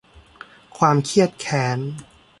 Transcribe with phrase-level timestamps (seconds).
[0.77, 1.79] ความเคียดแค้น